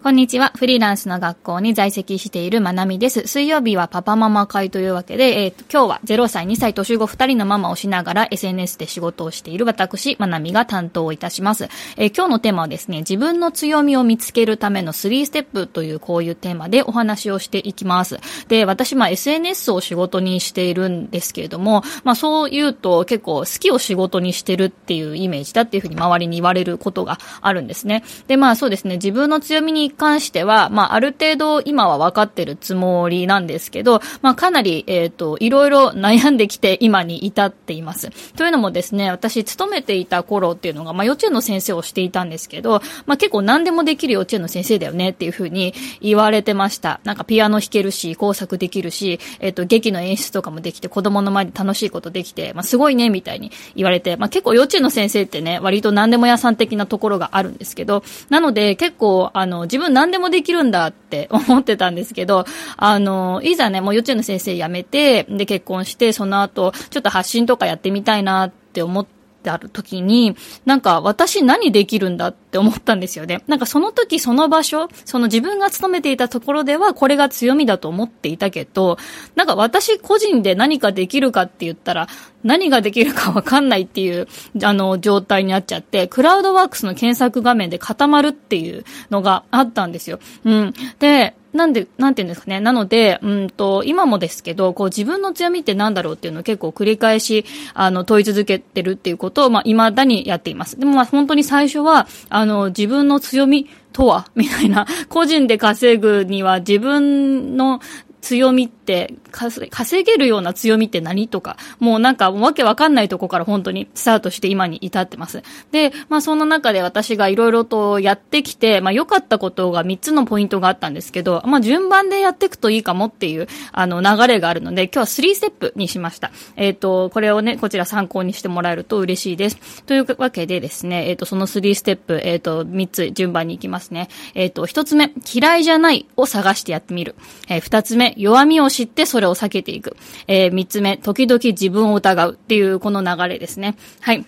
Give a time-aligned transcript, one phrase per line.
[0.00, 0.52] こんにちは。
[0.54, 3.26] フリーランスの学校に在籍しているまなみです。
[3.26, 11.68] 水曜日はパパママ会というわけで、えー、今日は0歳、2歳、年子2人のママをしながら SNS で仕事をしている私、まなみが担当いたします。
[11.96, 18.20] えー、今日のテーマはですね、自分の強みを見つけるための3ステップというこういうテーマでお話をしていきます。
[18.46, 28.04] で、私、まあ SNS を仕事にしているんですけれども、まあそう言うと結構好きを仕事にしてるっていうイメージだっていうふうに周りに言われることがあるんですね。
[28.28, 38.10] で、まあそうですね、自分の強みに関しては、まあ、ある程度今は分かってるつもりなんですけど、まあ、かなり、えっ、ー、と、いろいろ悩んできて今に至っています。
[38.34, 47.00] というのもですね、私勤めていた頃っていうのが、まあ、幼稚園の先生をしていたんですけど、まあ、結構何でもできる幼稚園の先生だよねっていうふうに言われてました。
[47.04, 62.44] なんかピアノ弾けるし、工作できるし、えっ、ー、と、劇の演出とかもできて、子供の前で楽しいことできて、まあ、すごいね、みたいに言われて、まあ、結構幼稚園の先生ってね、割と何でも屋さん的なところがあるんですけど、なので結構、あの、自分何でもできるんだって 思ってたんですけど、
[62.76, 73.42] あの、いざね、もう幼稚園の先生辞めて、で結婚して、その後、ちょっと発信とかやってみたいなって思って、ある時に、なんか私何できるんだって思ったんですよね。
[73.46, 78.98] なんかその時その場所、その自分が勤めていたところではこれが強みだと思っていたけど、
[79.36, 82.08] なんか私個人で何かできるかって言ったら、
[82.44, 84.28] 何ができるかわかんないっていう、
[84.62, 90.20] あの、状態になっちゃって、クラウドワークスの検索画面で固まるっていうのがあったんですよ。
[90.44, 90.74] うん。
[90.98, 92.60] で、なんで、なんて言うんですかね。
[92.60, 97.44] なので、うんと、今もですけど、こう自分の強みってなんだろうっていうのを結構繰り返し、
[97.74, 100.78] あの、問い続けてるっていうことを、まあ、未だにやっています。
[100.78, 107.80] でもまあ、本当に最初は、あの、自分の強みとはみたいな、個人で稼ぐには自分の
[108.20, 115.42] 強みって、稼げるような強みって何とか、もうなんかわけわかんないとこから本当にスタートして今に至ってます。
[115.70, 126.30] で、まあそんな中で私がいろいろとやってきて、まあ良かったことが3つのポイントがあったんですけど、まあ順番でやっていくといいかもっていう、あの流れがあるので、今日は3ステップにしました。
[126.56, 129.84] えっ、ー、と、これをね、こちら参考にしてもらえると嬉しいです。
[129.84, 134.08] というわけでですね、えっ、ー、と、その3ステップ、えっ、ー、と、3つ順番に行きますね。
[134.34, 137.14] えっ、と、1つ目、嫌いじゃないを探してやってみる。
[137.48, 139.96] え2つ目、弱みを知ってそれを避けていく。
[140.26, 143.76] えー、三つ目、時々自分を疑うっていうこの流れですね。
[144.00, 144.24] はい。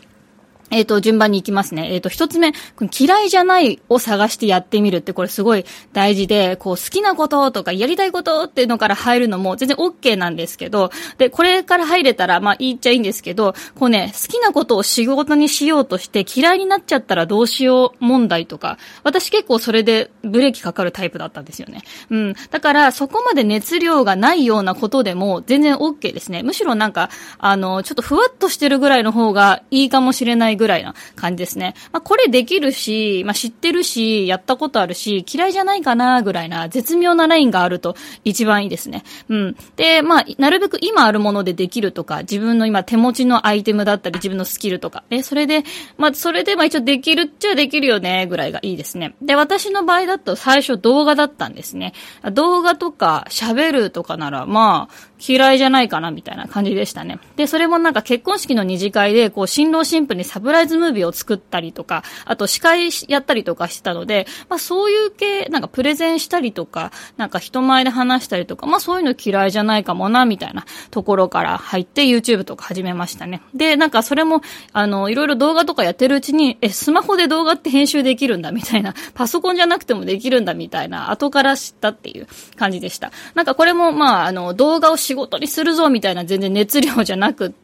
[0.70, 1.92] えっ、ー、と、順番に行きますね。
[1.92, 2.52] えっ、ー、と、一つ目、
[2.98, 21.82] 嫌いじゃないを探してやってみるってこれすごい大事で、こう、好きなこととかやりたいことっていうのから入るのも全然 OK なんですけど、で、これから入れたら、まあ、言っちゃいいんですけど、こうね、好きなことを仕事にしようとして嫌いになっちゃったらどうしよう問題とか、私結構それでブレーキかかるタイプだったんですよね。
[22.10, 22.34] うん。
[22.50, 26.42] だから、そこまで熱量がないようなことでも全然 OK ですね。
[26.42, 31.74] むしろなんか、あの、ちょっとふわっとしてるぐらいの方がいいかもしれないぐらいな感じですね。
[31.90, 39.02] まあ、これできるし、まあ、知ってるし、やったことあるし、嫌いじゃないかな、ぐらいな絶妙なラインがあると一番いいですね。
[39.30, 39.56] うん。
[39.76, 45.64] で、まあ、なるべく今あるものでできるとか、自分の今手持ちのアイテムだったり、自分のスキルとか、え、それで、
[45.96, 49.14] まあ、それで、まあ、一応できるっちゃできるよね、ぐらいがいいですね。
[49.22, 51.94] で、私の場合だと最初動画だったんですね。
[52.32, 54.94] 動画とか喋るとかなら、まあ、
[55.26, 57.18] 嫌いじゃないかな、みたいな感じでしたね。
[57.36, 73.42] で、それもなんか結婚式の二次会で、こう、新郎新婦にサプライズムービーを作ったりとか、あと司会やったりとかしてたので、まあそういう系、なんかプレゼンしたりとか、なんか人前で話したりとか、まあそういうの嫌いじゃないかもな、みたいなところから入って YouTube とか始めましたね。
[73.54, 83.12] で、なんかそれも、あの、いろいろ動画とかやってるうちに、え、スマホで動画って編集できるんだ、みたいな、 パソコンじゃなくてもできるんだ、みたいな、後から知ったっていう感じでした。
[83.34, 87.59] なんかこれも、まあ、あの、動画を仕事にするぞみたいな全然熱量じゃなくって、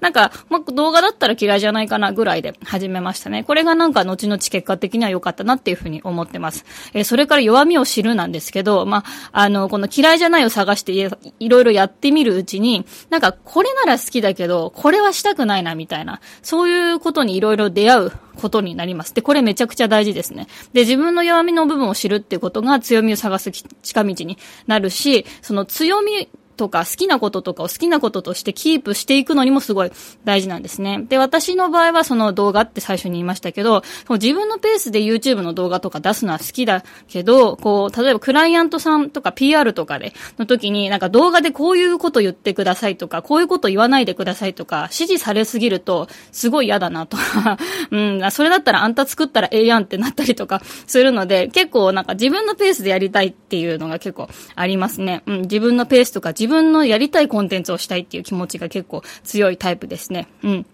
[0.00, 3.44] なんか、ま動画だったら嫌いじゃないかなぐらいで始めましたね。
[3.44, 6.64] これがなんか後々結果的には良かったなっていうふうに思ってます。
[6.92, 19.14] えー、それから弱みを知るなんですけど、まあ、あの、この嫌いじゃないを探していろいろやってみるうちに、なんかこれなら好きだけど、これはしたくないなみたいな、そういうことにいろいろ出会うことになります。
[19.14, 20.46] で、これめちゃくちゃ大事ですね。
[20.72, 26.28] で、自分の弱みの部分を知るっていうことが強みを探す近道になるし、その強み
[26.58, 29.92] とか好きなこととかを好きなこととしてキープしていくのにもすごい
[30.24, 31.06] 大事なんですね。
[31.08, 47.58] で、私の場合はその動画って最初に言いましたけど、自分のペースで YouTube の動画とか出すのは好きだけど、こう、例えばクライアントさんとか PR とかで、の時になんか動画でこういうこと言ってくださいとか、こういうこと言わないでくださいとか、指示されすぎるとすごい嫌だなとか、
[47.90, 55.22] うん、それだったらあんた作ったらええやんってなったりとかするので、結構なんか自分のペースでやりたいっていうのが結構ありますね。
[55.26, 60.28] うん、自分のペースとか自自分のやりたいコンテンツをしたいっていう気持ちが結構強いタイプですね。
[60.42, 60.66] うん。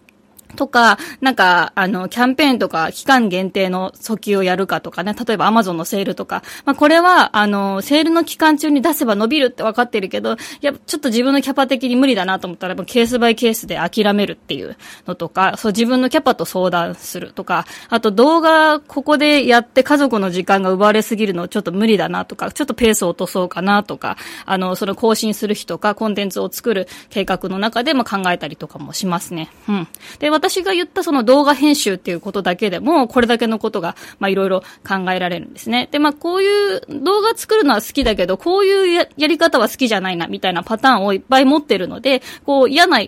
[0.54, 24.16] とか、なんか、あの、キャンペーンとか、期間限定の訴求をやるかとかね、例えば Amazon のセールとか、まあ、これは、あの、セールの期間中に出せば伸びるって分かってるけど、いや、ちょっと自分のキャパ的に無理だなと思ったら、ケースバイケースで諦めるっていうのとか、そう、自分のキャパと相談するとか、あと動画、ここでやって家族の時間が奪われすぎるのちょっと無理だなとか、ちょっとペースを落とそうかなとか、
[24.46, 29.50] あの、その更新する日とか、コンテンツを作る計画の中でも考えたりとかもしますね。
[29.68, 29.88] うん。
[30.18, 35.88] で、私が言ったその動画編集っていうことだけでも、これだけのことが、まあいろいろ考えられるんですね。
[35.91, 43.00] で、まあこういう動画作るのは好きだけど、こういうやり方は好きじゃないな、みたいなパターンをいっぱい持ってるので、こう嫌な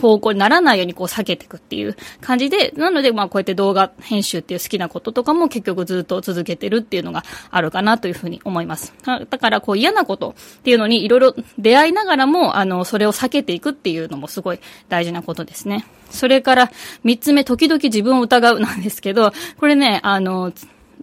[0.00, 8.92] 方向にならないようにこう避けていくっていう感じで、なのでまあこうやって動画編集っていう好きなこととかも結局ずっと続けてるっていうのがあるかなというふうに思います。
[9.04, 15.86] だからこう嫌なことっていうのにいろいろ出会いながらも、あの、それを避けていくっていうのもすごい大事なことですね。
[16.10, 16.70] それから
[17.04, 20.52] 三つ目、時々自分を疑うなんですけど、これね、あの、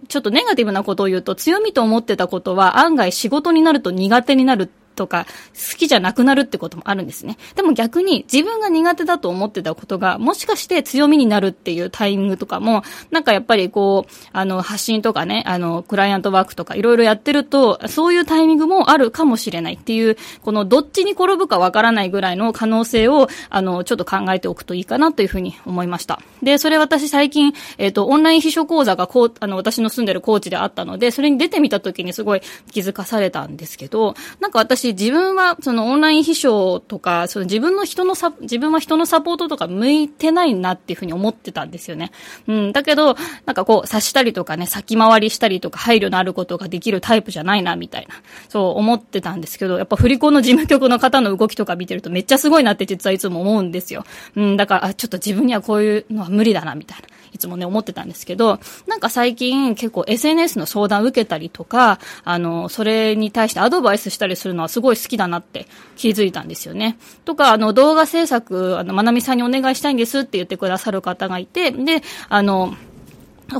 [0.06, 7.38] ちょっとネガティブなことを言うと、強みと思ってたことは案外仕事になると苦手になるとか、好きじゃなくなるってこともあるんですね。
[7.54, 26.20] でも逆に自分が苦手だと思ってたことが、もしかして強みになるっていうタイミングとかも、なんかやっぱりこう、あの、発信とかね、あの、クライアントワークとかいろいろやってると、そういうタイミングもあるかもしれないっていう、このどっちに転ぶかわからないぐらいの可能性を、あの、ちょっと考えておくといいかなというふうに思いました。
[26.42, 32.40] で、それ私最近、えっ、ー、と、オンライン秘書講座がこう、あの、私の住んでる高知であったので、それに出てみた時にすごい
[32.70, 42.10] 気づかされたんですけど、なんか私自分はそのオンライン秘書とか、その自分の人のサ、自分は人のサポートとか向いてないなっていうふうに思ってたんですよね。
[42.46, 42.72] うん。
[42.72, 48.14] だけど、なんかこう、察したりとかね、先回りしたりとか、配慮のあることができるタイプじゃないな、みたいな。
[48.48, 54.04] そう思ってたんですけど、やっぱ振り子の事務局の方の動きとか見てるとめっちゃすごいなって実はいつも思うんですよ。
[54.36, 54.56] うん。
[54.56, 57.08] だから、あ、ちょっと自分にはこういうのは無理だな、みたいな。
[57.32, 65.66] いつもね、思ってたんですけど、なんか最近結構 SNS の相談受けたりとか、あの、それに対してアドバイスしたりするのはすすごい好きだなって
[65.96, 66.98] 気づいたんですよね。
[67.24, 72.76] とか、あの、動画制作、あの、まなみさんにお願いしたいんですって言ってくださる方がいて、で、あの、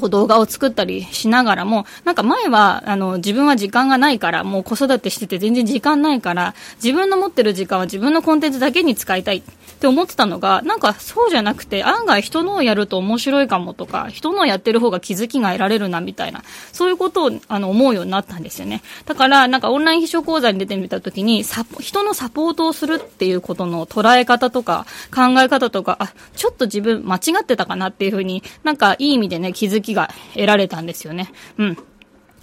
[0.09, 9.43] 動画を作ったりしながらも、なんか前は、あの、自分は時間がないから、もう子育てしてて全然時間ないから、自分の持ってる時間は自分のコンテンツだけに使いたいっ
[9.81, 16.43] て思ってたのが、なんかそうじゃなくて、案外人のをやると面白いかもとか、人のをやってる方が気づきが得られるなみたいな、
[16.73, 18.83] そういうことをあの思うようになったんですよね。
[19.07, 21.45] だから、なんかオンライン秘書講座に出てみたときに、
[21.81, 31.31] 人のサポートをするっていうことの捉え方とか、考え方とか、あ、ちょっと自分間違ってたかなっていうふうに、なんかいい意味でね、気づきが得られたんですよね。
[31.59, 31.77] うん。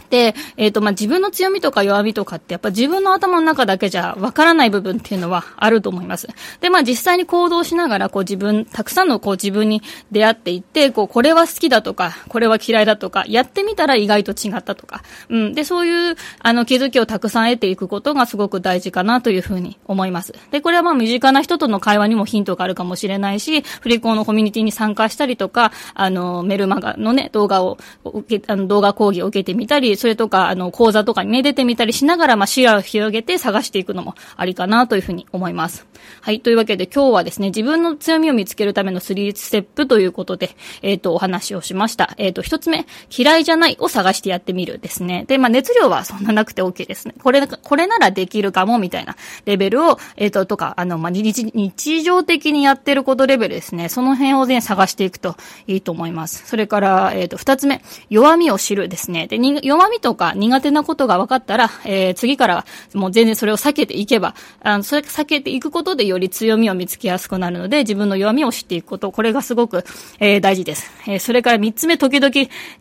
[0.10, 6.28] で、えっ、ー、と、まあ、自分の強みとか弱みとかって、やっぱ自分の頭の中だけじゃわからない部分っていうのはあると思います。
[6.62, 9.82] で、まあ、実際に行動しながら、こう自分、たくさんのこう自分に
[10.12, 15.54] 出会っていって、こう、これは好きだとか、これは嫌いだとか、やってみたら意外と違ったとか、うん。
[15.54, 20.34] で、そういう、あの、気づきをたくさん得ていくことがすごく大事かなというふうに思います。
[20.52, 35.86] で、これはまあ、身近な人との会話にもヒントがあるかもしれないし、フリコーのコミュニティに参加したりとか、あの、メルマガのね、動画を受け、あの、動画講義を受けてみたり、それとか、あの、講座とかにね、出てみたりしながら、まあ、視野を広げて探していくのもありかなというふうに思います。
[36.22, 36.42] はい。
[36.42, 42.14] というわけで今日はですね、自分の強みを見つけるための3ステップということで、えっ、ー、と、お話をしました。
[42.18, 45.26] えっ、ー、と、一つ目、嫌いじゃないを探してやってみるですね。
[45.28, 47.16] で、まあ、熱量はそんななくて OK ですね。
[47.22, 53.90] これ、これならできるかも、みたいなレベルを、えっ、ー、と、とか、あの、まあ、日、日常的にやってることレベルですね。
[53.90, 55.36] その辺をね、探していくと
[55.68, 56.48] いいと思います。
[56.48, 59.28] それから、えっ、と、二つ目、弱みを知るですね。
[59.28, 69.84] で、弱みとか苦手なことが分かったら、えー、次からはもう全然それを避けていけば、あの、それ避けていくことでより強みを見つけやすくなるので、自分の弱みを知っていくこと、これがすごく、
[70.20, 70.92] えー、大事です。
[71.08, 72.34] えー、それから三つ目、時々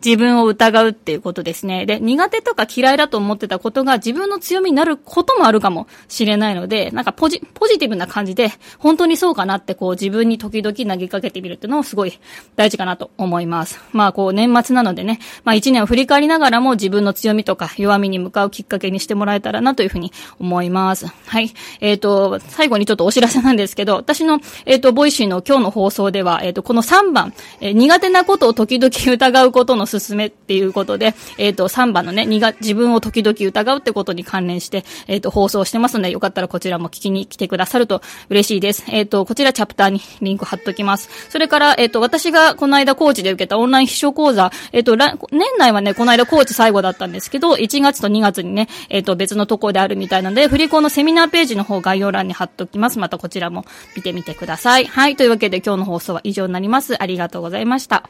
[0.03, 1.85] 自分を疑うっていうことですね。
[1.85, 12.19] で、苦手とか嫌いだと思ってたことが自分の強みになることもあるかもしれないので、なんかポジ、ポジティブな感じで、本当にそうかなってこう自分に時々投げかけてみるっていうのもすごい
[12.55, 13.79] 大事かなと思います。
[13.91, 21.07] まあこう年末なのでね、まあ一年を振り返りながらも自分分の強みとか弱みに向かうきっかけにしてもらえたらなというふうに思います。
[21.07, 21.53] はい。
[21.81, 38.83] えっ、ー、と、最後にちょっとお知らせなんですけど、私の、えっ、ー、と、 Voicy の今日の放送では、えっ、ー、と、この3番、え苦手なことを時々疑うことの勧めっていうことで、えっ、と、3番のね、自分を時々疑うってことに関連して、えっ、と、放送してますので、よかったらこちらも聞きに来てくださると嬉しいです。
[38.87, 41.09] えっ、と、こちらチャプターにリンク貼っときます。
[41.29, 45.15] それから、えっ、と、私がこの間コーチで受けたオンライン秘書講座、えっ、と、年
[45.57, 52.99] 内はね、この間コーチ最後だったんですけど、1月と2月にね、えっ、と、別のところであるみたいなので、振り子のセミナーページの方概要欄に貼っときます。
[52.99, 53.65] またこちらも
[53.95, 54.85] 見てみてください。
[54.85, 55.15] はい。
[55.15, 57.01] というわけで今日の放送は以上になります。
[57.01, 58.09] ありがとうございました。